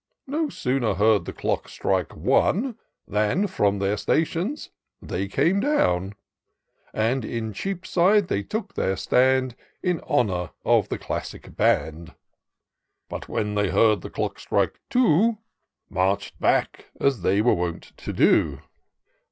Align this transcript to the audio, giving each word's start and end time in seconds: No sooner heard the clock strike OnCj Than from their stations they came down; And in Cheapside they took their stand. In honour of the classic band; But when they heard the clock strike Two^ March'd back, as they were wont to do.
No 0.25 0.49
sooner 0.49 0.95
heard 0.95 1.25
the 1.25 1.31
clock 1.31 1.69
strike 1.69 2.07
OnCj 2.09 2.75
Than 3.07 3.45
from 3.45 3.77
their 3.77 3.97
stations 3.97 4.71
they 4.99 5.27
came 5.27 5.59
down; 5.59 6.15
And 6.91 7.23
in 7.23 7.53
Cheapside 7.53 8.27
they 8.27 8.41
took 8.41 8.73
their 8.73 8.95
stand. 8.97 9.53
In 9.83 9.99
honour 9.99 10.49
of 10.65 10.89
the 10.89 10.97
classic 10.97 11.55
band; 11.55 12.15
But 13.09 13.29
when 13.29 13.53
they 13.53 13.69
heard 13.69 14.01
the 14.01 14.09
clock 14.09 14.39
strike 14.39 14.79
Two^ 14.89 15.37
March'd 15.87 16.39
back, 16.39 16.87
as 16.99 17.21
they 17.21 17.39
were 17.43 17.53
wont 17.53 17.91
to 17.97 18.11
do. 18.11 18.61